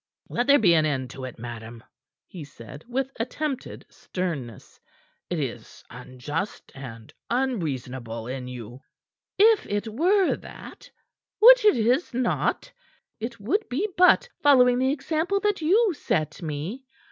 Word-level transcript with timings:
"Let 0.29 0.47
there 0.47 0.57
be 0.57 0.73
an 0.73 0.83
end 0.83 1.11
to 1.11 1.25
it, 1.25 1.37
madam," 1.37 1.83
he 2.25 2.43
said 2.43 2.83
with 2.87 3.11
attempted 3.19 3.85
sternness. 3.91 4.79
"It 5.29 5.39
is 5.39 5.83
unjust 5.91 6.71
and 6.73 7.13
unreasonable 7.29 8.25
in 8.25 8.47
you." 8.47 8.81
"If 9.37 9.67
it 9.67 9.87
were 9.87 10.35
that 10.37 10.89
which 11.39 11.63
it 11.65 11.77
is 11.77 12.15
not 12.15 12.71
it 13.19 13.39
would 13.39 13.69
be 13.69 13.87
but 13.95 14.27
following 14.41 14.79
the 14.79 14.91
example 14.91 15.39
that 15.41 15.61
you 15.61 15.93
set 15.93 16.41
me. 16.41 16.83